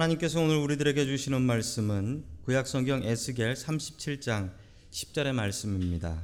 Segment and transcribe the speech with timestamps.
[0.00, 4.50] 하나님께서 오늘 우리들에게 주시는 말씀은 구약 성경 에스겔 37장
[4.90, 6.22] 10절의 말씀입니다.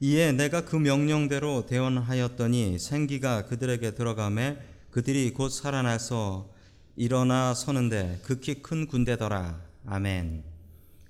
[0.00, 4.56] 이에 내가 그 명령대로 대언하였더니 생기가 그들에게 들어가매
[4.90, 6.50] 그들이 곧 살아나서
[6.96, 9.60] 일어나 서는데 극히 큰 군대더라.
[9.84, 10.42] 아멘.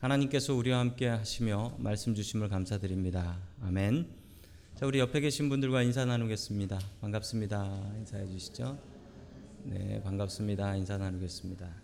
[0.00, 3.38] 하나님께서 우리와 함께 하시며 말씀 주심을 감사드립니다.
[3.62, 4.08] 아멘.
[4.80, 6.76] 자, 우리 옆에 계신 분들과 인사 나누겠습니다.
[7.00, 7.92] 반갑습니다.
[7.98, 8.76] 인사해 주시죠.
[9.62, 10.74] 네, 반갑습니다.
[10.74, 11.83] 인사 나누겠습니다.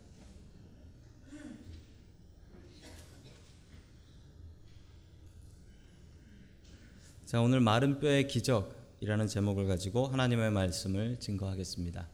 [7.30, 12.08] 자, 오늘 마른 뼈의 기적이라는 제목을 가지고 하나님의 말씀을 증거하겠습니다.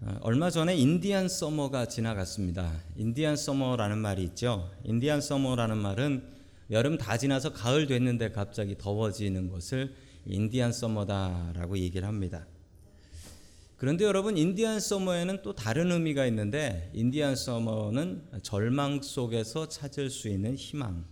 [0.00, 2.72] 어, 얼마 전에 인디안 서머가 지나갔습니다.
[2.96, 4.70] 인디안 서머라는 말이 있죠.
[4.84, 6.26] 인디안 서머라는 말은
[6.70, 9.94] 여름 다 지나서 가을 됐는데 갑자기 더워지는 것을
[10.24, 12.46] 인디안 서머다라고 얘기를 합니다.
[13.76, 20.54] 그런데 여러분 인디안 서머에는 또 다른 의미가 있는데 인디안 서머는 절망 속에서 찾을 수 있는
[20.54, 21.04] 희망을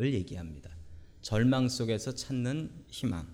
[0.00, 0.71] 얘기합니다.
[1.22, 3.28] 절망 속에서 찾는 희망.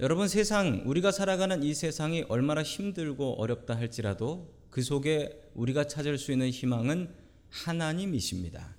[0.00, 6.32] 여러분 세상 우리가 살아가는 이 세상이 얼마나 힘들고 어렵다 할지라도 그 속에 우리가 찾을 수
[6.32, 7.14] 있는 희망은
[7.48, 8.74] 하나님이십니다.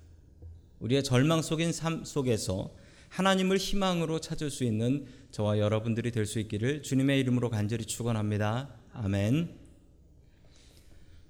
[0.80, 2.74] 우리의 절망 속인 삶 속에서
[3.08, 8.74] 하나님을 희망으로 찾을 수 있는 저와 여러분들이 될 수 있기를 주님의 이름으로 간절히 축원합니다.
[8.92, 9.56] 아멘.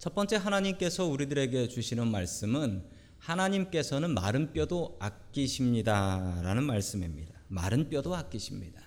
[0.00, 2.95] 첫 번째 하나님께서 우리들에게 주시는 말씀은
[3.26, 7.34] 하나님께서는 마른 뼈도 아끼십니다라는 말씀입니다.
[7.48, 8.80] 마른 뼈도 아끼십니다.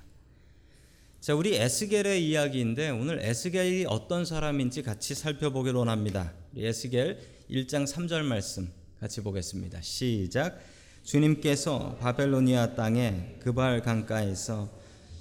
[1.20, 6.32] 자, 우리 에스겔의 이야기인데 오늘 에스겔이 어떤 사람인지 같이 살펴보기로 합니다.
[6.54, 9.82] 우리 에스겔 1장 3절 말씀 같이 보겠습니다.
[9.82, 10.60] 시작.
[11.04, 14.70] 주님께서 바벨로니아 땅에 그발 강가에서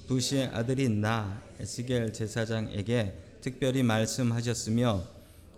[0.07, 5.03] 부시의 아들인 나 에스겔 제사장에게 특별히 말씀하셨으며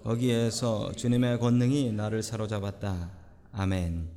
[0.04, 3.19] 거기에서 주님의 권능이 나를 사로잡았다.
[3.52, 4.08] 아멘.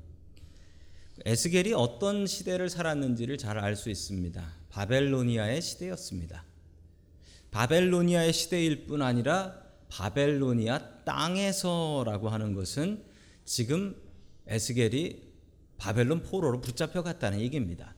[1.25, 4.43] 에스겔이 어떤 시대를 살았는지를 잘 알 수 있습니다.
[4.69, 6.43] 바벨로니아의 시대였습니다.
[7.51, 13.03] 바벨로니아의 시대일 뿐 아니라 바벨로니아 땅에서라고 하는 것은
[13.45, 13.95] 지금
[14.47, 15.21] 에스겔이
[15.77, 17.93] 바벨론 포로로 붙잡혀 갔다는 얘기입니다.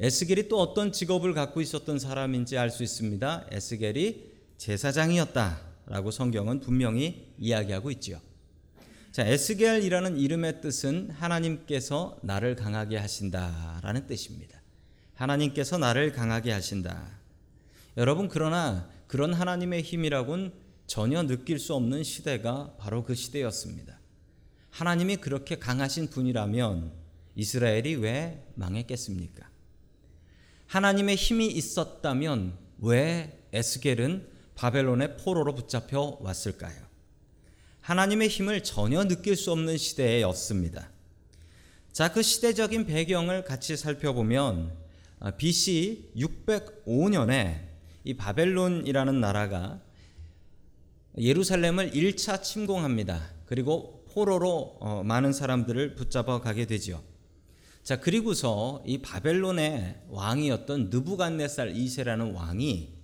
[0.00, 3.46] 에스겔이 또 어떤 직업을 갖고 있었던 사람인지 알 수 있습니다.
[3.50, 8.20] 에스겔이 제사장이었다라고 성경은 분명히 이야기하고 있지요.
[9.12, 14.62] 자, 에스겔이라는 이름의 뜻은 하나님께서 나를 강하게 하신다라는 뜻입니다.
[15.12, 17.20] 하나님께서 나를 강하게 하신다.
[17.98, 20.54] 여러분 그러나 그런 하나님의 힘이라곤
[20.86, 24.00] 전혀 느낄 수 없는 시대가 바로 그 시대였습니다.
[24.70, 26.92] 하나님이 그렇게 강하신 분이라면
[27.34, 29.46] 이스라엘이 왜 망했겠습니까?
[30.68, 36.91] 하나님의 힘이 있었다면 왜 에스겔은 바벨론의 포로로 붙잡혀 왔을까요?
[37.82, 40.88] 하나님의 힘을 전혀 느낄 수 없는 시대였습니다.
[41.92, 44.72] 자, 그 시대적인 배경을 같이 살펴보면
[45.36, 47.60] BC 605년에
[48.04, 49.80] 이 바벨론이라는 나라가
[51.18, 53.20] 예루살렘을 1차 침공합니다.
[53.46, 57.02] 그리고 포로로 어, 많은 사람들을 붙잡아 가게 되죠.
[57.82, 63.01] 자, 그리고서 이 바벨론의 왕이었던 느부갓네살 2세라는 왕이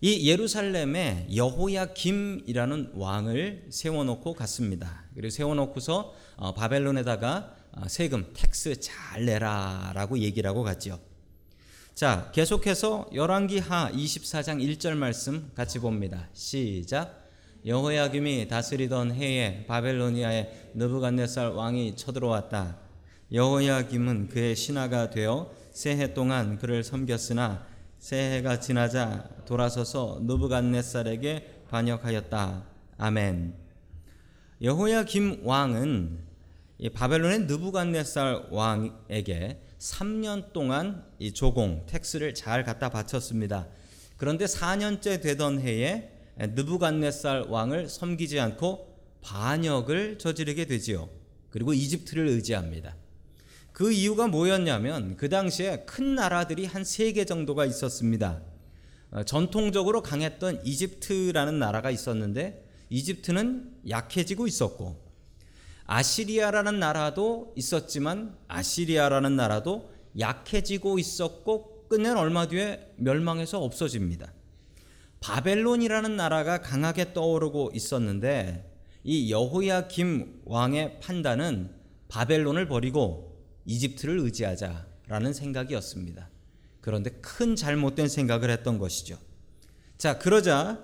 [0.00, 5.02] 이 예루살렘에 여호야김이라는 왕을 세워놓고 갔습니다.
[5.14, 11.00] 그리고 세워놓고서 어, 바벨론에다가 어, 세금, tax 잘 내라라고 얘기를 하고 갔죠.
[11.94, 16.28] 자, 계속해서 열왕기하 24장 1절 말씀 같이 봅니다.
[16.32, 17.28] 시작.
[17.66, 22.78] 여호야김이 다스리던 해에 바벨로니아에 느부갓네살 왕이 쳐들어왔다.
[23.32, 27.66] 여호야김은 그의 신하가 되어 새해 동안 그를 섬겼으나
[27.98, 32.64] 새해가 지나자 돌아서서 느부갓네살에게 반역하였다.
[32.96, 33.54] 아멘.
[34.62, 36.18] 여호야김 왕은
[36.94, 43.66] 바벨론의 느부갓네살 왕에게 3년 동안 이 조공 텍스를 잘 갖다 바쳤습니다.
[44.16, 51.08] 그런데 4년째 되던 해에 느부갓네살 왕을 섬기지 않고 반역을 저지르게 되지요.
[51.50, 52.94] 그리고 이집트를 의지합니다.
[53.78, 58.42] 그 이유가 뭐였냐면 그 당시에 큰 나라들이 한 세 개 정도가 있었습니다.
[59.12, 65.00] 어, 전통적으로 강했던 이집트라는 나라가 있었는데 이집트는 약해지고 있었고
[65.84, 74.32] 아시리아라는 나라도 있었지만 아시리아라는 나라도 약해지고 있었고 끝내 얼마 뒤에 멸망해서 없어집니다.
[75.20, 78.68] 바벨론이라는 나라가 강하게 떠오르고 있었는데
[79.04, 81.70] 이 여호야 김 왕의 판단은
[82.08, 83.37] 바벨론을 버리고
[83.68, 86.28] 이집트를 의지하자라는 생각이었습니다.
[86.80, 89.18] 그런데 큰 잘못된 생각을 했던 것이죠.
[89.98, 90.82] 자, 그러자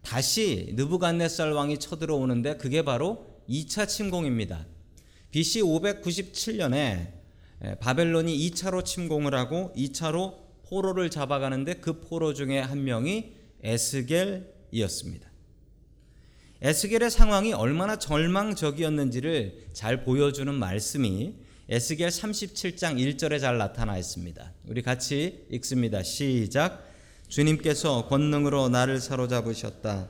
[0.00, 4.66] 다시 느부갓네살 왕이 쳐들어오는데 그게 바로 2차 침공입니다.
[5.30, 7.12] BC 597년에
[7.80, 13.32] 바벨론이 2차로 침공을 하고 2차로 포로를 잡아가는데 그 포로 중에 한 명이
[13.62, 15.30] 에스겔이었습니다.
[16.62, 21.34] 에스겔의 상황이 얼마나 절망적이었는지를 잘 보여주는 말씀이
[21.72, 24.52] 에스겔 37장 1절에 잘 나타나 있습니다.
[24.68, 26.02] 우리 같이 읽습니다.
[26.02, 26.86] 시작.
[27.28, 30.06] 주님께서 권능으로 나를 사로잡으셨다.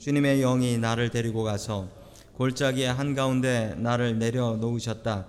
[0.00, 1.88] 주님의 영이 나를 데리고 가서
[2.32, 5.28] 골짜기의 한가운데 나를 내려놓으셨다.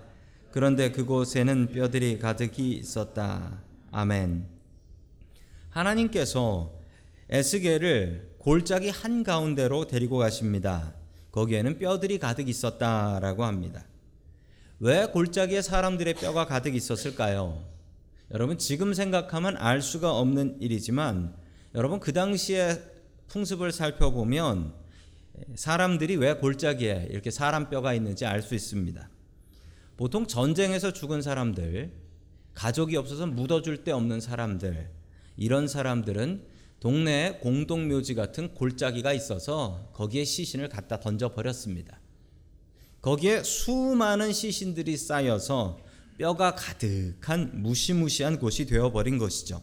[0.49, 3.61] 그런데 그곳에는 뼈들이 가득히 있었다.
[3.91, 4.47] 아멘.
[5.69, 6.73] 하나님께서
[7.29, 10.95] 에스겔을 골짜기 한가운데로 데리고 가십니다.
[11.31, 13.85] 거기에는 뼈들이 가득 있었다라고 합니다.
[14.79, 17.63] 왜 골짜기에 사람들의 뼈가 가득 있었을까요?
[18.31, 21.35] 여러분 지금 생각하면 알 수가 없는 일이지만
[21.75, 22.81] 여러분 그 당시의
[23.27, 24.73] 풍습을 살펴보면
[25.55, 29.09] 사람들이 왜 골짜기에 이렇게 사람 뼈가 있는지 알 수 있습니다.
[29.97, 31.93] 보통 전쟁에서 죽은 사람들,
[32.53, 34.89] 가족이 없어서 묻어줄 데 없는 사람들,
[35.37, 36.45] 이런 사람들은
[36.81, 41.99] 동네에 공동묘지 같은 골짜기가 있어서 거기에 시신을 갖다 던져 버렸습니다.
[43.05, 45.77] 거기에 수많은 시신들이 쌓여서
[46.17, 49.61] 뼈가 가득한 무시무시한 곳이 되어버린 것이죠.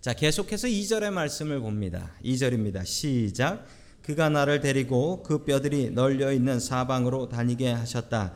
[0.00, 2.12] 자, 계속해서 2절의 말씀을 봅니다.
[2.24, 2.86] 2절입니다.
[2.86, 3.66] 시작.
[4.02, 8.32] 그가 나를 데리고 그 뼈들이 널려 있는 사방으로 다니게 하셨다.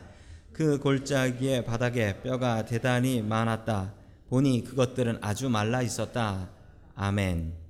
[0.51, 3.93] 그 골짜기의 바닥에 뼈가 대단히 많았다.
[4.27, 6.49] 보니 그것들은 아주 말라 있었다.
[6.95, 7.66] 아멘.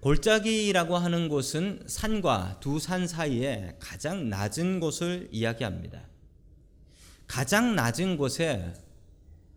[0.00, 6.00] 골짜기라고 하는 곳은 산과 두 산 사이에 가장 낮은 곳을 이야기합니다.
[7.26, 8.72] 가장 낮은 곳에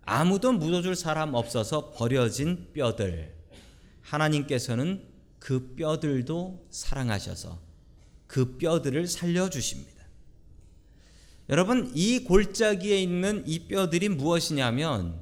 [0.05, 3.33] 아무도 묻어줄 사람 없어서 버려진 뼈들.
[4.01, 5.07] 하나님께서는
[5.39, 7.61] 그 뼈들도 사랑하셔서
[8.27, 9.93] 그 뼈들을 살려주십니다.
[11.49, 15.21] 여러분, 이 골짜기에 있는 이 뼈들이 무엇이냐면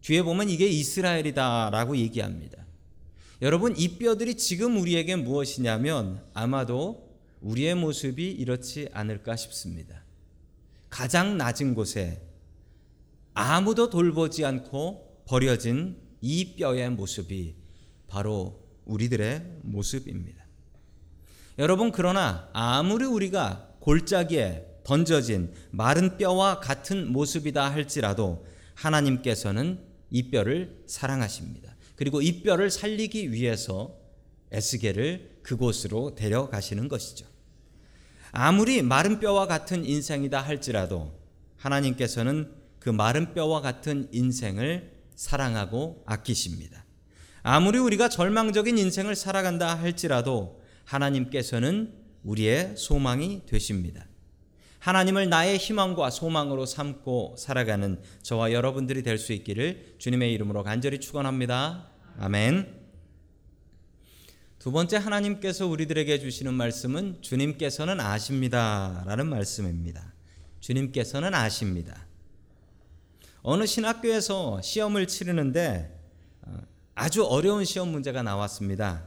[0.00, 2.61] 뒤에 보면 이게 이스라엘이다라고 얘기합니다.
[3.42, 7.10] 여러분, 이 뼈들이 지금 우리에게 무엇이냐면 아마도
[7.40, 10.04] 우리의 모습이 이렇지 않을까 싶습니다.
[10.88, 12.22] 가장 낮은 곳에
[13.34, 17.56] 아무도 돌보지 않고 버려진 이 뼈의 모습이
[18.06, 20.44] 바로 우리들의 모습입니다.
[21.58, 28.46] 여러분, 그러나 아무리 우리가 골짜기에 던져진 마른 뼈와 같은 모습이다 할지라도
[28.76, 29.80] 하나님께서는
[30.10, 31.71] 이 뼈를 사랑하십니다.
[31.96, 33.96] 그리고 이 뼈를 살리기 위해서
[34.50, 37.26] 에스겔을 그곳으로 데려가시는 것이죠.
[38.30, 41.12] 아무리 마른 뼈와 같은 인생이다 할지라도
[41.56, 46.84] 하나님께서는 그 마른 뼈와 같은 인생을 사랑하고 아끼십니다.
[47.42, 51.92] 아무리 우리가 절망적인 인생을 살아간다 할지라도 하나님께서는
[52.24, 54.06] 우리의 소망이 되십니다.
[54.82, 61.88] 하나님을 나의 희망과 소망으로 삼고 살아가는 저와 여러분들이 될 수 있기를 주님의 이름으로 간절히 축원합니다.
[62.18, 62.82] 아멘.
[64.58, 70.12] 두 번째 하나님께서 우리들에게 주시는 말씀은 주님께서는 아십니다라는 말씀입니다.
[70.58, 72.08] 주님께서는 아십니다.
[73.42, 75.96] 어느 신학교에서 시험을 치르는데
[76.42, 76.56] 어,
[76.96, 79.06] 아주 어려운 시험 문제가 나왔습니다.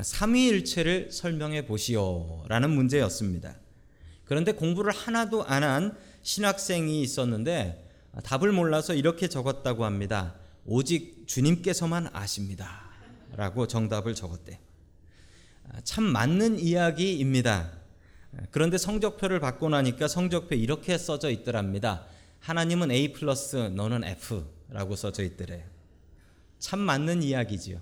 [0.00, 3.56] 삼위일체를 설명해 보시오라는 문제였습니다.
[4.28, 7.88] 그런데 공부를 하나도 안 한 신학생이 있었는데
[8.22, 10.34] 답을 몰라서 이렇게 적었다고 합니다.
[10.66, 12.82] 오직 주님께서만 아십니다.
[13.34, 14.60] 라고 정답을 적었대.
[15.84, 17.72] 참 맞는 이야기입니다.
[18.50, 22.04] 그런데 성적표를 받고 나니까 성적표 이렇게 써져 있더랍니다.
[22.40, 25.64] 하나님은 A 플러스 너는 F라고 써져 있더래요.
[26.58, 27.80] 참 맞는 이야기지요.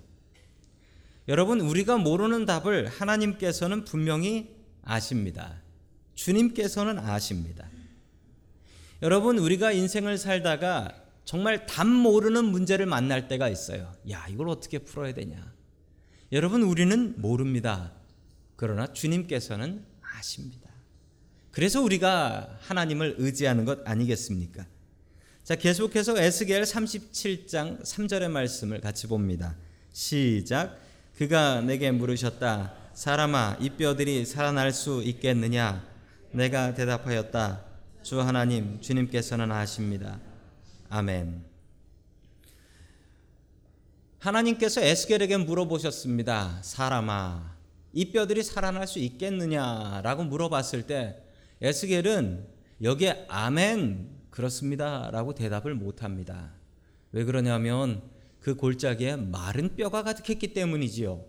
[1.27, 5.61] 여러분, 우리가 모르는 답을 하나님께서는 분명히 아십니다.
[6.17, 7.69] 주님께서는 아십니다.
[9.01, 10.91] 여러분, 우리가 인생을 살다가
[11.23, 13.93] 정말 답 모르는 문제를 만날 때가 있어요.
[14.09, 15.53] 야, 이걸 어떻게 풀어야 되냐.
[16.31, 17.93] 여러분, 우리는 모릅니다.
[18.55, 20.69] 그러나 주님께서는 아십니다.
[21.51, 24.65] 그래서 우리가 하나님을 의지하는 것 아니겠습니까?
[25.43, 29.55] 자, 계속해서 에스겔 37장 3절의 말씀을 같이 봅니다.
[29.93, 30.79] 시작.
[31.15, 32.73] 그가 내게 물으셨다.
[32.93, 35.96] 사람아, 이 뼈들이 살아날 수 있겠느냐?
[36.37, 37.65] 내가 대답하였다.
[38.03, 40.19] 주 하나님, 주님께서는 아십니다.
[40.87, 41.43] 아멘.
[44.19, 46.59] 하나님께서 에스겔에게 물어보셨습니다.
[46.61, 47.55] 사람아,
[47.91, 51.23] 이 뼈들이 살아날 수 있겠느냐라고 물어봤을 때
[51.59, 52.45] 에스겔은
[52.83, 56.51] 여기에 아멘 그렇습니다라고 대답을 못 합니다.
[57.13, 58.03] 왜 그러냐면
[58.41, 61.19] 그 골짜기에 마른 뼈가 가득했기 때문이지요.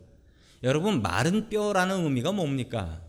[0.65, 3.08] 여러분 마른 뼈라는 의미가 뭡니까?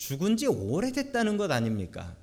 [0.00, 2.16] 죽은 지 오래됐다는 것 아닙니까?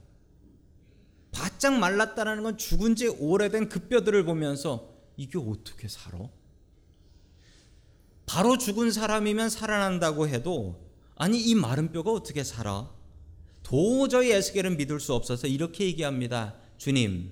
[1.32, 6.28] 바짝 말랐다는 건 죽은 지 오래된 그 뼈들을 보면서 이게 어떻게 살아?
[8.26, 12.92] 바로 죽은 사람이면 살아난다고 해도 아니 이 마른 뼈가 어떻게 살아?
[13.62, 16.56] 도저히 에스겔은 믿을 수 없어서 이렇게 얘기합니다.
[16.80, 17.32] 주님,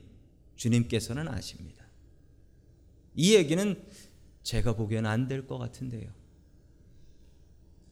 [0.58, 1.88] 주님께서는 아십니다.
[3.16, 3.84] 이 얘기는
[4.44, 6.08] 제가 보기에는 안 될 것 같은데요.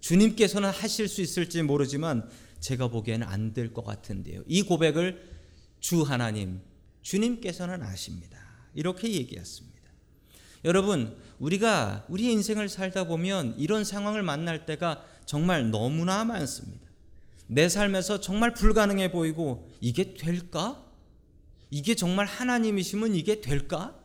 [0.03, 2.29] 주님께서는 하실 수 있을지 모르지만
[2.59, 4.43] 제가 보기에는 안 될 것 같은데요.
[4.47, 5.31] 이 고백을
[5.79, 6.59] 주 하나님,
[7.01, 8.37] 주님께서는 아십니다.
[8.73, 9.73] 이렇게 얘기했습니다.
[10.65, 16.83] 여러분, 우리가 우리 인생을 살다 보면 이런 상황을 만날 때가 정말 너무나 많습니다.
[17.47, 20.83] 내 삶에서 정말 불가능해 보이고 이게 될까?
[21.69, 23.97] 이게 정말 하나님이시면 이게 될까?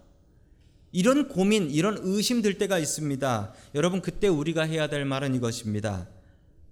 [0.93, 3.55] 이런 고민, 이런 의심 들 때가 있습니다.
[3.75, 6.09] 여러분, 그때 우리가 해야 될 말은 이것입니다.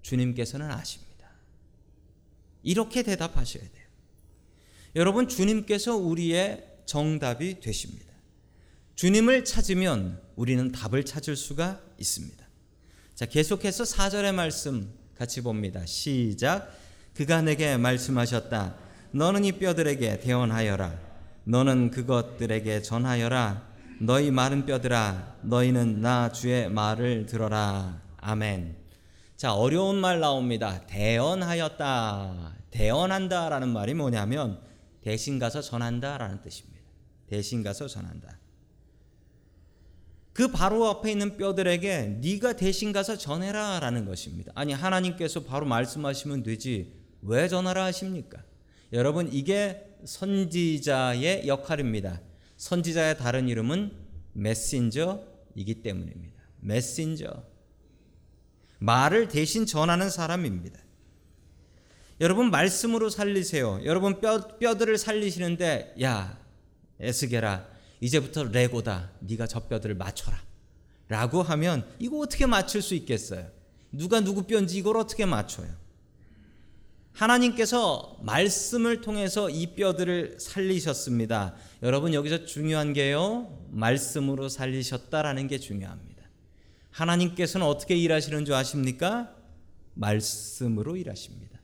[0.01, 1.29] 주님께서는 아십니다.
[2.63, 3.85] 이렇게 대답하셔야 돼요.
[4.95, 8.07] 여러분, 주님께서 우리의 정답이 되십니다.
[8.95, 12.47] 주님을 찾으면 우리는 답을 찾을 수가 있습니다.
[13.13, 15.85] 자, 계속해서 4절의 말씀 같이 봅니다.
[15.85, 16.75] 시작.
[17.13, 18.75] 그가 내게 말씀하셨다.
[19.11, 20.99] 너는 이 뼈들에게 대언하여라.
[21.43, 23.66] 너는 그것들에게 전하여라.
[23.99, 27.99] 너희 마른 뼈들아, 너희는 나 주의 말을 들어라.
[28.17, 28.75] 아멘.
[29.35, 30.85] 자, 어려운 말 나옵니다.
[30.85, 32.55] 대언하였다.
[32.69, 34.61] 대언한다라는 말이 뭐냐면
[35.01, 36.77] 대신 가서 전한다라는 뜻입니다.
[37.27, 38.37] 대신 가서 전한다.
[40.31, 44.51] 그 바로 앞에 있는 뼈들에게 네가 대신 가서 전해라라는 것입니다.
[44.53, 48.43] 아니 하나님께서 바로 말씀하시면 되지 왜 전하라 하십니까?
[48.93, 52.21] 여러분 이게 선지자의 역할입니다.
[52.57, 53.91] 선지자의 다른 이름은
[54.33, 56.43] 메신저이기 때문입니다.
[56.59, 57.43] 메신저.
[58.79, 60.79] 말을 대신 전하는 사람입니다.
[62.19, 63.81] 여러분 말씀으로 살리세요.
[63.85, 66.39] 여러분 뼈 뼈들을 살리시는데 야
[66.99, 67.67] 에스게라
[68.01, 69.11] 이제부터 레고다.
[69.21, 70.41] 네가 저 뼈들을 맞춰라.
[71.07, 73.49] 라고 하면 이거 어떻게 맞출 수 있겠어요?
[73.91, 75.69] 누가 누구 뼈인지 이걸 어떻게 맞춰요?
[77.17, 81.55] 하나님께서 말씀을 통해서 이 뼈들을 살리셨습니다.
[81.81, 83.57] 여러분 여기서 중요한 게요.
[83.71, 86.23] 말씀으로 살리셨다라는 게 중요합니다.
[86.91, 89.33] 하나님께서는 어떻게 일하시는 줄 아십니까?
[89.95, 91.59] 말씀으로 일하십니다.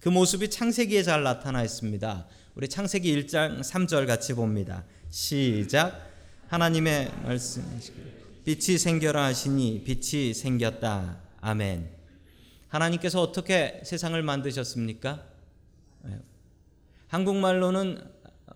[0.00, 2.26] 그 모습이 창세기에 잘 나타나 있습니다.
[2.56, 4.84] 우리 창세기 1장 3절 같이 봅니다.
[5.10, 6.10] 시작.
[6.48, 7.62] 하나님의 말씀.
[8.44, 11.18] 빛이 생겨라 하시니 빛이 생겼다.
[11.40, 12.01] 아멘.
[12.72, 15.22] 하나님께서 어떻게 세상을 만드셨습니까?
[16.06, 16.20] 예.
[17.08, 18.02] 한국말로는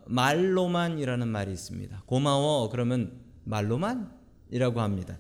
[0.07, 2.03] 말로만이라는 말이 있습니다.
[2.07, 5.19] 고마워 그러면 말로만이라고 합니다.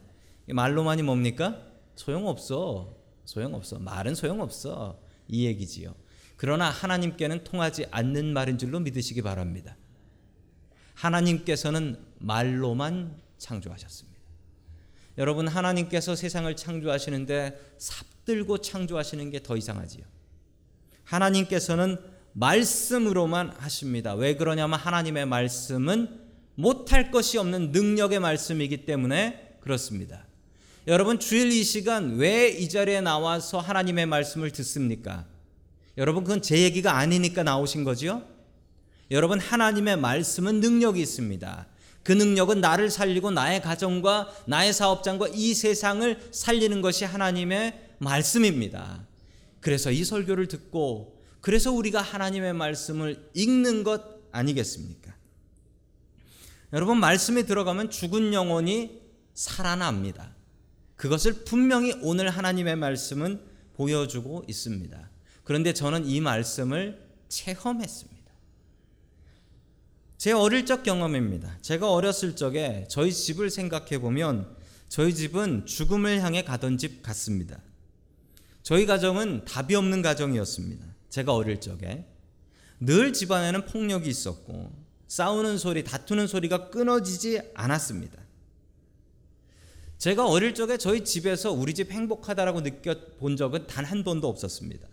[0.48, 1.60] 말로만이 뭡니까?
[1.94, 2.96] 소용없어.
[3.26, 3.78] 소용없어.
[3.78, 4.98] 말은 소용없어.
[5.28, 5.94] 이 얘기지요.
[6.38, 9.76] 그러나 하나님께는 통하지 않는 말인 줄로 믿으시기 바랍니다.
[10.94, 14.15] 하나님께서는 말로만 창조하셨습니다.
[15.18, 20.04] 여러분 하나님께서 세상을 창조하시는데 삽들고 창조하시는 게 더 이상하지요.
[21.04, 21.98] 하나님께서는
[22.32, 24.14] 말씀으로만 하십니다.
[24.14, 26.20] 왜 그러냐면 하나님의 말씀은
[26.54, 30.24] 못할 것이 없는 능력의 말씀이기 때문에 그렇습니다.
[30.86, 35.26] 여러분 주일 이 시간 왜 이 자리에 나와서 하나님의 말씀을 듣습니까?
[35.96, 38.22] 여러분 그건 제 얘기가 아니니까 나오신 거지요?
[39.10, 41.66] 여러분 하나님의 말씀은 능력이 있습니다.
[42.06, 49.04] 그 능력은 나를 살리고 나의 가정과 나의 사업장과 이 세상을 살리는 것이 하나님의 말씀입니다.
[49.58, 55.16] 그래서 이 설교를 듣고 그래서 우리가 하나님의 말씀을 읽는 것 아니겠습니까?
[56.72, 59.00] 여러분 말씀에 들어가면 죽은 영혼이
[59.34, 60.32] 살아납니다.
[60.94, 63.40] 그것을 분명히 오늘 하나님의 말씀은
[63.74, 65.10] 보여주고 있습니다.
[65.42, 68.15] 그런데 저는 이 말씀을 체험했습니다.
[70.26, 71.56] 제 어릴 적 경험입니다.
[71.62, 74.56] 제가 어렸을 적에 저희 집을 생각해 보면
[74.88, 77.62] 저희 집은 죽음을 향해 가던 집 같습니다.
[78.64, 80.84] 저희 가정은 답이 없는 가정이었습니다.
[81.10, 82.08] 제가 어릴 적에
[82.80, 84.72] 늘 집안에는 폭력이 있었고
[85.06, 88.18] 싸우는 소리, 다투는 소리가 끊어지지 않았습니다.
[89.98, 94.88] 제가 어릴 적에 저희 집에서 우리 집 행복하다라고 느껴본 적은 단 한 번도 없었습니다.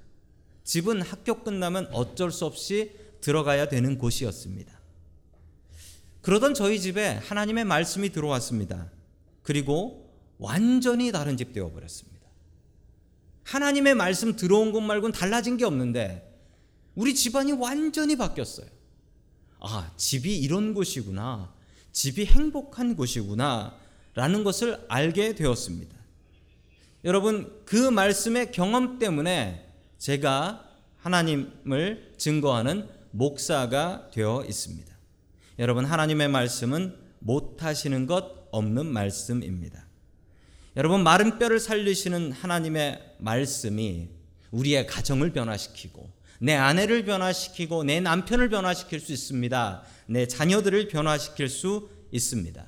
[0.64, 4.83] 집은 학교 끝나면 어쩔 수 없이 들어가야 되는 곳이었습니다.
[6.24, 8.90] 그러던 저희 집에 하나님의 말씀이 들어왔습니다.
[9.44, 12.14] 그리고 완전히 다른 집 되어 버렸습니다.
[13.44, 16.34] 하나님의 말씀 들어온 것 말고는 달라진 게 없는데
[16.96, 18.68] 우리 집안이 완전히 바뀌었어요.
[19.60, 21.54] 아, 집이 이런 곳이구나.
[21.92, 23.78] 집이 행복한 곳이구나.
[24.14, 25.94] 라는 것을 알게 되었습니다.
[27.04, 34.93] 여러분 그 말씀의 경험 때문에 제가 하나님을 증거하는 목사가 되어 있습니다.
[35.60, 39.86] 여러분 하나님의 말씀은 못하시는 것 없는 말씀입니다.
[40.76, 44.10] 여러분 마른 뼈를 살리시는 하나님의 말씀이
[44.52, 49.84] 우리의 가정을 변화시키고 내 아내를 변화시키고 내 남편을 변화시킬 수 있습니다.
[50.08, 52.66] 내 자녀들을 변화시킬 수 있습니다.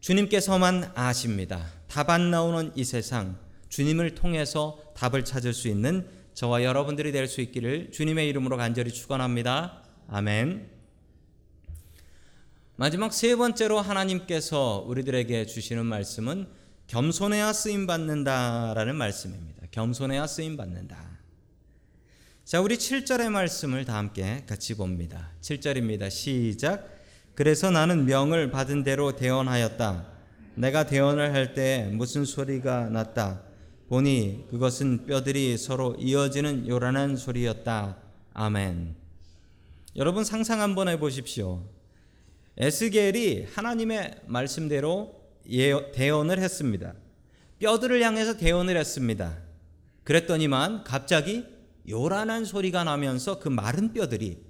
[0.00, 1.66] 주님께서만 아십니다.
[1.88, 3.38] 답 안 나오는 이 세상
[3.68, 9.82] 주님을 통해서 답을 찾을 수 있는 저와 여러분들이 될 수 있기를 주님의 이름으로 간절히 축원합니다.
[10.08, 10.73] 아멘.
[12.76, 16.48] 마지막 세 번째로 하나님께서 우리들에게 주시는 말씀은
[16.88, 19.62] 겸손해야 쓰임 받는다라는 말씀입니다.
[19.70, 20.98] 겸손해야 쓰임 받는다.
[22.44, 25.30] 자, 우리 7절의 말씀을 다 함께 같이 봅니다.
[25.40, 26.10] 7절입니다.
[26.10, 26.88] 시작.
[27.36, 30.06] 그래서 나는 명을 받은 대로 대언하였다.
[30.56, 33.42] 내가 대언을 할 때 무슨 소리가 났다.
[33.88, 37.98] 보니 그것은 뼈들이 서로 이어지는 요란한 소리였다.
[38.34, 38.96] 아멘.
[39.94, 41.62] 여러분 상상 한번 해 보십시오.
[42.56, 45.20] 에스겔이 하나님의 말씀대로
[45.92, 46.94] 대언을 했습니다.
[47.58, 49.38] 뼈들을 향해서 대언을 했습니다.
[50.04, 51.44] 그랬더니만 갑자기
[51.88, 54.44] 요란한 소리가 나면서 그 마른 뼈들이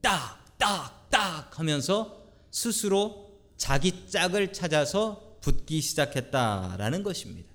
[0.00, 7.48] 딱딱딱 하면서 스스로 자기 짝을 찾아서 붙기 시작했다라는 것입니다.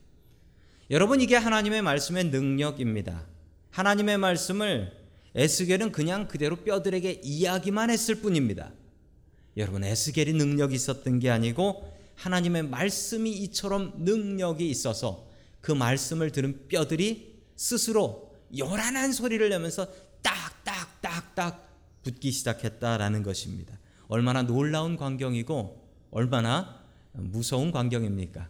[0.91, 3.25] 여러분 이게 하나님의 말씀의 능력입니다.
[3.71, 4.91] 하나님의 말씀을
[5.35, 8.71] 에스겔은 그냥 그대로 뼈들에게 이야기만 했을 뿐입니다.
[9.57, 15.27] 여러분 에스겔이 능력이 있었던 게 아니고 하나님의 말씀이 이처럼 능력이 있어서
[15.61, 19.87] 그 말씀을 들은 뼈들이 스스로 요란한 소리를 내면서
[20.21, 23.79] 딱딱딱딱 붙기 시작했다라는 것입니다.
[24.07, 25.81] 얼마나 놀라운 광경이고
[26.11, 26.83] 얼마나
[27.13, 28.49] 무서운 광경입니까?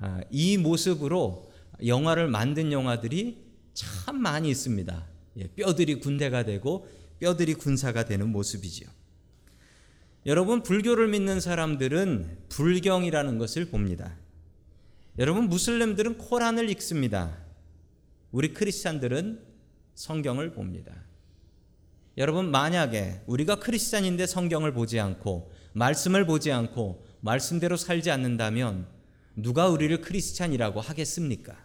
[0.00, 1.50] 아, 이 모습으로
[1.86, 3.38] 영화를 만든 영화들이
[3.74, 5.06] 참 많이 있습니다.
[5.38, 6.88] 예, 뼈들이 군대가 되고
[7.20, 8.88] 뼈들이 군사가 되는 모습이지요.
[10.28, 14.14] 여러분 불교를 믿는 사람들은 불경이라는 것을 봅니다.
[15.18, 17.34] 여러분 무슬림들은 코란을 읽습니다.
[18.30, 19.40] 우리 크리스찬들은
[19.94, 20.92] 성경을 봅니다.
[22.18, 28.86] 여러분 만약에 우리가 크리스찬인데 성경을 보지 않고 말씀을 보지 않고 말씀대로 살지 않는다면
[29.34, 31.56] 누가 우리를 크리스찬이라고 하겠습니까?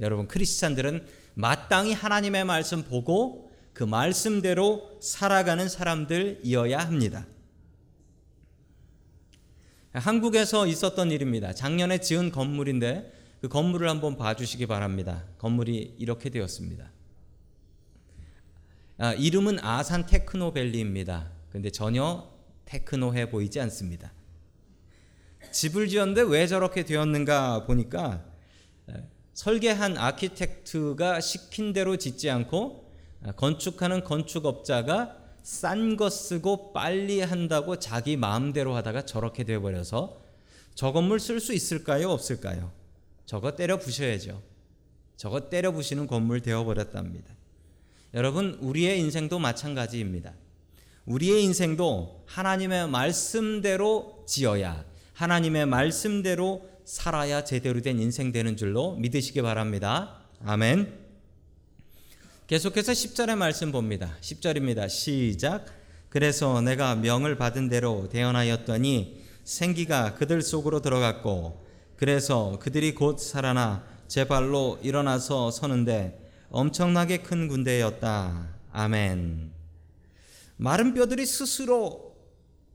[0.00, 7.24] 여러분 크리스찬들은 마땅히 하나님의 말씀 보고 그 말씀대로 살아가는 사람들이어야 합니다.
[9.92, 11.52] 한국에서 있었던 일입니다.
[11.52, 15.24] 작년에 지은 건물인데 그 건물을 한번 봐주시기 바랍니다.
[15.38, 16.90] 건물이 이렇게 되었습니다.
[18.98, 21.30] 아, 이름은 아산 테크노밸리입니다.
[21.50, 22.28] 근데 전혀
[22.64, 24.12] 테크노해 보이지 않습니다.
[25.52, 28.24] 집을 지었는데 왜 저렇게 되었는가 보니까
[29.34, 32.92] 설계한 아키텍트가 시킨 대로 짓지 않고
[33.24, 35.16] 아, 건축하는 건축업자가
[35.48, 40.20] 싼 거 쓰고 빨리 한다고 자기 마음대로 하다가 저렇게 돼 버려서
[40.74, 42.10] 저 건물 쓸 수 있을까요?
[42.10, 42.70] 없을까요?
[43.24, 44.42] 저거 때려 부셔야죠.
[45.16, 47.34] 저거 때려 부시는 건물 되어 버렸답니다.
[48.12, 50.34] 여러분, 우리의 인생도 마찬가지입니다.
[51.06, 54.84] 우리의 인생도 하나님의 말씀대로 지어야
[55.14, 60.20] 하나님의 말씀대로 살아야 제대로 된 인생 되는 줄로 믿으시기 바랍니다.
[60.44, 61.07] 아멘.
[62.48, 64.16] 계속해서 10절의 말씀 봅니다.
[64.22, 64.88] 10절입니다.
[64.88, 65.66] 시작.
[66.08, 74.26] 그래서 내가 명을 받은 대로 대언하였더니 생기가 그들 속으로 들어갔고 그래서 그들이 곧 살아나 제
[74.26, 78.48] 발로 일어나서 서는데 엄청나게 큰 군대였다.
[78.72, 79.52] 아멘.
[80.56, 82.16] 마른 뼈들이 스스로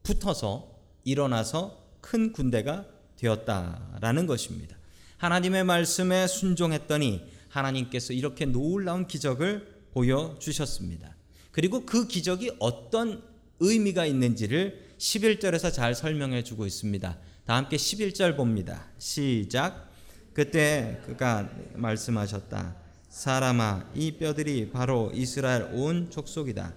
[0.03, 0.69] 붙어서
[1.03, 2.86] 일어나서 큰 군대가
[3.17, 4.77] 되었다라는 것입니다.
[5.17, 11.15] 하나님의 말씀에 순종했더니 하나님께서 이렇게 놀라운 기적을 보여주셨습니다.
[11.51, 13.21] 그리고 그 기적이 어떤
[13.59, 17.17] 의미가 있는지를 11절에서 잘 설명해 주고 있습니다.
[17.45, 18.87] 다 함께 11절 봅니다.
[18.97, 19.89] 시작.
[20.33, 22.75] 그때 그가 말씀하셨다.
[23.09, 26.73] 사람아, 이 뼈들이 바로 이스라엘 온 족속이다.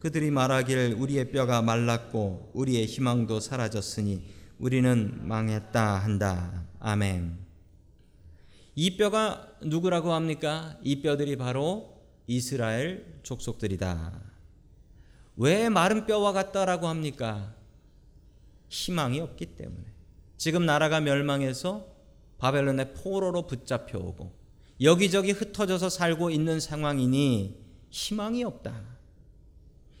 [0.00, 4.24] 그들이 말하길 우리의 뼈가 말랐고 우리의 희망도 사라졌으니
[4.58, 6.64] 우리는 망했다 한다.
[6.80, 7.47] 아멘.
[8.80, 10.78] 이 뼈가 누구라고 합니까?
[10.84, 14.22] 이 뼈들이 바로 이스라엘 족속들이다.
[15.36, 17.56] 왜 마른 뼈와 같다라고 합니까?
[18.68, 19.84] 희망이 없기 때문에.
[20.36, 21.88] 지금 나라가 멸망해서
[22.38, 24.32] 바벨론의 포로로 붙잡혀 오고
[24.80, 27.60] 여기저기 흩어져서 살고 있는 상황이니
[27.90, 28.80] 희망이 없다.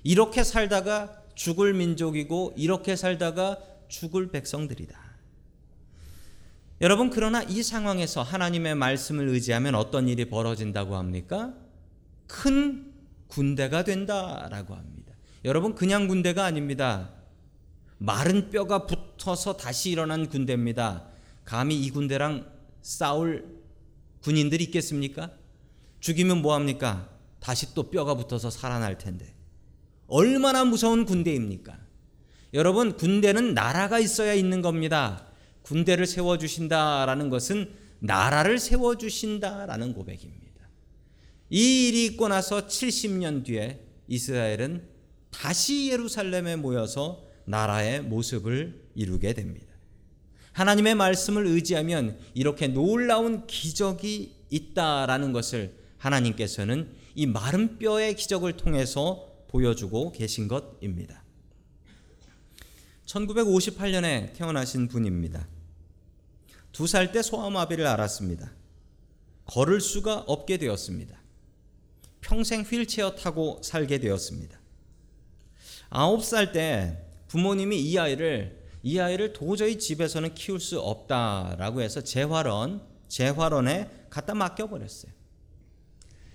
[0.04, 5.07] 이렇게 살다가 죽을 민족이고 이렇게 살다가 죽을 백성들이다.
[6.80, 11.54] 여러분 그러나 이 상황에서 하나님의 말씀을 의지하면 어떤 일이 벌어진다고 합니까?
[12.28, 12.92] 큰
[13.26, 15.14] 군대가 된다라고 합니다.
[15.44, 17.10] 여러분 그냥 군대가 아닙니다.
[17.98, 21.08] 마른 뼈가 붙어서 다시 일어난 군대입니다.
[21.44, 22.46] 감히 이 군대랑
[22.80, 23.58] 싸울
[24.22, 25.32] 군인들이 있겠습니까?
[25.98, 27.08] 죽이면 뭐 합니까?
[27.40, 29.34] 다시 또 뼈가 붙어서 살아날 텐데.
[30.06, 31.76] 얼마나 무서운 군대입니까?
[32.54, 35.27] 여러분 군대는 나라가 있어야 있는 겁니다.
[35.68, 40.66] 군대를 세워 주신다라는 것은 나라를 세워 주신다라는 고백입니다.
[41.50, 44.88] 이 일이 있고 나서 70년 뒤에 이스라엘은
[45.30, 49.66] 다시 예루살렘에 모여서 나라의 모습을 이루게 됩니다.
[50.52, 60.12] 하나님의 말씀을 의지하면 이렇게 놀라운 기적이 있다라는 것을 하나님께서는 이 마른 뼈의 기적을 통해서 보여주고
[60.12, 61.22] 계신 것입니다.
[63.04, 65.46] 1958년에 태어나신 분입니다.
[66.72, 68.52] 두 살 때 소아마비를 앓았습니다.
[69.46, 71.18] 걸을 수가 없게 되었습니다.
[72.20, 74.58] 평생 휠체어 타고 살게 되었습니다.
[75.90, 82.82] 아홉 살 때 부모님이 이 아이를 이 아이를 도저히 집에서는 키울 수 없다라고 해서 재활원
[83.08, 85.10] 재활원에 갖다 맡겨 버렸어요.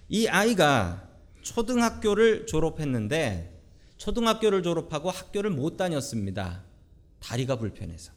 [0.10, 1.08] 이 아이가
[1.42, 3.62] 초등학교를 졸업했는데
[3.98, 6.64] 초등학교를 졸업하고 학교를 못 다녔습니다.
[7.20, 8.12] 다리가 불편해서.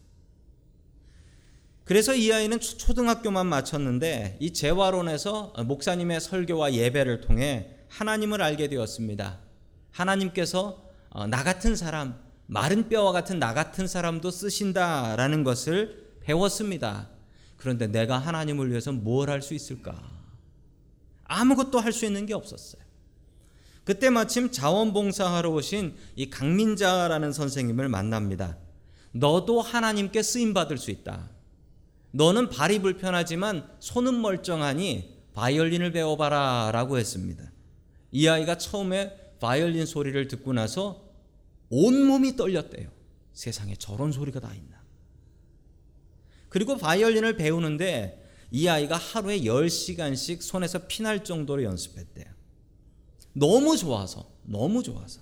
[1.87, 9.39] 그래서 이 아이는 초등학교만 마쳤는데 이 재활원에서 목사님의 설교와 예배를 통해 하나님을 알게 되었습니다.
[9.93, 17.09] 하나님께서 어, 나 같은 사람, 마른 뼈와 같은 나 같은 사람도 쓰신다라는 것을 배웠습니다.
[17.57, 19.95] 그런데 내가 하나님을 위해서 뭘 할 수 있을까?
[21.25, 22.83] 아무것도 할 수 있는 게 없었어요.
[23.85, 28.57] 그때 마침 자원봉사하러 오신 이 강민자라는 선생님을 만납니다.
[29.13, 31.31] 너도 하나님께 쓰임 받을 수 있다.
[32.13, 37.53] 너는 발이 불편하지만 손은 멀쩡하니 바이올린을 배워봐라 라고 했습니다.
[38.13, 41.05] 이 아이가 처음에 바이올린 소리를 듣고 나서
[41.69, 42.91] 온몸이 떨렸대요.
[43.33, 44.83] 세상에 저런 소리가 다 있나.
[46.49, 52.25] 그리고 바이올린을 배우는데 이 아이가 하루에 10시간씩 손에서 피날 정도로 연습했대요.
[53.35, 55.21] 너무 좋아서, 너무 좋아서.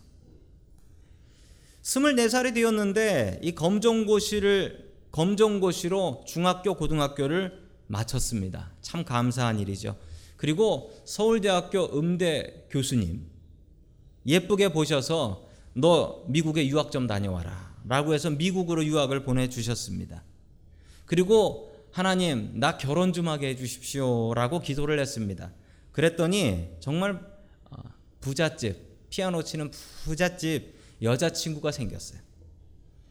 [1.82, 4.83] 24살이 되었는데 이 검정고시를
[5.14, 8.72] 검정고시로 중학교 고등학교를 마쳤습니다.
[8.80, 9.96] 참 감사한 일이죠.
[10.36, 13.24] 그리고 서울대학교 음대 교수님
[14.26, 20.24] 예쁘게 보셔서 너 미국에 유학 좀 다녀와라 라고 해서 미국으로 유학을 보내주셨습니다.
[21.06, 25.52] 그리고 하나님 나 결혼 좀 하게 해주십시오 라고 기도를 했습니다.
[25.92, 27.20] 그랬더니 정말
[27.70, 27.76] 어,
[28.20, 29.70] 부잣집 피아노 치는
[30.02, 32.18] 부잣집 여자친구가 생겼어요.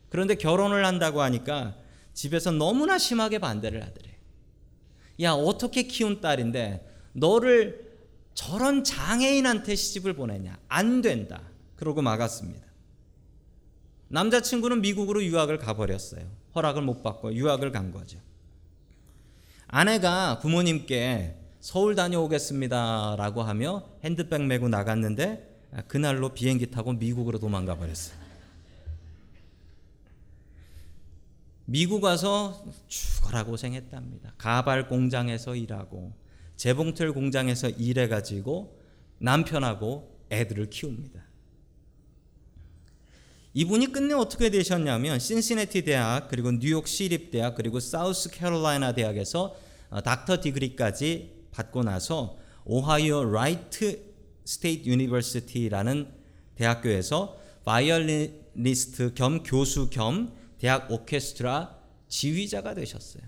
[0.09, 1.81] 그런데 결혼을 한다고 하니까
[2.13, 4.17] 집에서 너무나 심하게 반대를 하더래.
[5.21, 7.93] 야, 어떻게 키운 딸인데 너를
[8.33, 10.57] 저런 장애인한테 시집을 보내냐?
[10.67, 11.41] 안 된다.
[11.75, 12.65] 그러고 막았습니다.
[14.07, 16.23] 남자친구는 미국으로 유학을 가버렸어요.
[16.55, 18.19] 허락을 못 받고 유학을 간 거죠.
[19.67, 28.22] 아내가 부모님께 서울 다녀오겠습니다 라고 하며 핸드백 메고 나갔는데 그날로 비행기 타고 미국으로 도망가 버렸어요.
[31.65, 34.33] 미국 와서 죽어라 고생했답니다.
[34.37, 36.13] 가발 공장에서 일하고
[36.57, 38.79] 재봉틀 공장에서 일해 가지고
[39.19, 41.23] 남편하고 애들을 키웁니다.
[43.53, 49.55] 이분이 끝내 어떻게 되셨냐면 신시내티 대학 그리고 뉴욕 시립 대학 그리고 사우스 캐롤라이나 대학에서
[49.89, 54.13] 어, doctor degree까지 받고 나서 오하이오 Wright
[54.43, 56.11] State University라는
[56.55, 63.21] 대학교에서 바이올리니스트 겸 교수 겸 대학 오케스트라 지휘자가 되셨어요.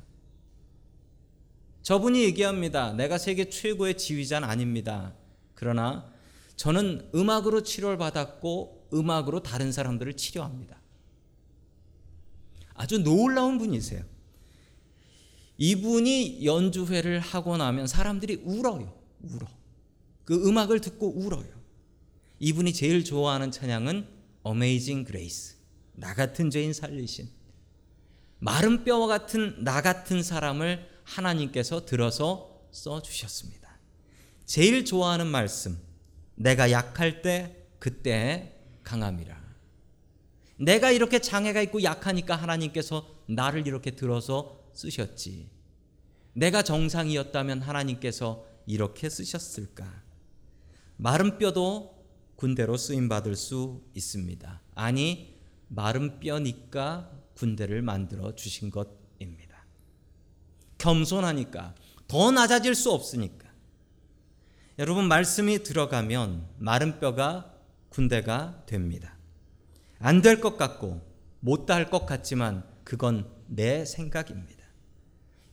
[1.82, 2.94] 저분이 얘기합니다.
[2.94, 5.14] 내가 세계 최고의 지휘자는 아닙니다.
[5.54, 6.10] 그러나
[6.56, 10.80] 저는 음악으로 치료를 받았고 음악으로 다른 사람들을 치료합니다.
[12.74, 14.06] 아주 놀라운 분이세요.
[15.58, 18.98] 이분이 연주회를 하고 나면 사람들이 울어요.
[19.24, 19.46] 울어.
[20.24, 21.54] 그 음악을 듣고 울어요.
[22.40, 24.08] 이분이 제일 좋아하는 찬양은
[24.48, 25.65] Amazing Grace.
[25.96, 27.30] 나 같은 죄인 살리신
[28.40, 33.80] 마른 뼈와 같은 나 같은 사람을 하나님께서 들어서 써 주셨습니다.
[34.46, 35.80] 제일 좋아하는 말씀.
[36.36, 39.46] 내가 약할 때 그때 강함이라.
[40.58, 45.50] 내가 이렇게 장애가 있고 약하니까 하나님께서 나를 이렇게 들어서 쓰셨지.
[46.34, 50.04] 내가 정상이었다면 하나님께서 이렇게 쓰셨을까?
[50.98, 51.96] 마른 뼈도
[52.36, 54.62] 군대로 쓰임 받을 수 있습니다.
[54.76, 55.35] 아니
[55.68, 59.66] 마른 뼈니까 군대를 만들어 주신 것입니다.
[60.78, 61.76] 겸손하니까
[62.08, 63.46] 더 낮아질 수 없으니까.
[64.78, 67.54] 여러분 말씀이 들어가면 마른 뼈가
[67.90, 69.18] 군대가 됩니다.
[70.00, 71.02] 안 될 것 같고
[71.40, 74.64] 못다 할 것 같지만 그건 내 생각입니다.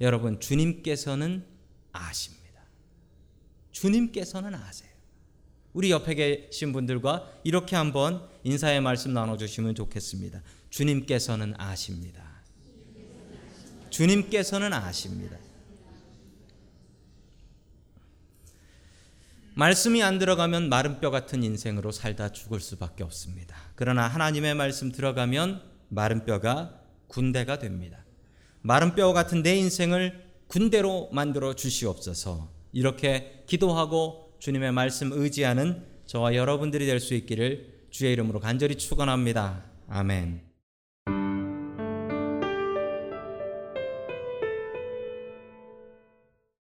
[0.01, 1.47] 여러분 주님께서는
[1.93, 2.63] 아십니다.
[3.71, 4.92] 주님께서는 아세요.
[5.73, 10.43] 우리 옆에 계신 분들과 이렇게 한번 인사의 말씀 나눠주시면 좋겠습니다.
[10.71, 12.23] 주님께서는 아십니다.
[13.91, 15.37] 주님께서는 아십니다.
[19.55, 23.55] 말씀이 안 들어가면 마른 뼈 같은 인생으로 살다 죽을 수밖에 없습니다.
[23.75, 28.03] 그러나 하나님의 말씀 들어가면 마른 뼈가 군대가 됩니다.
[28.63, 32.51] 마른 뼈 같은 내 인생을 군대로 만들어 주시옵소서.
[32.73, 39.63] 이렇게 기도하고 주님의 말씀 의지하는 저와 여러분들이 될 수 있기를 주의 이름으로 간절히 축원합니다.
[39.89, 40.52] 아멘.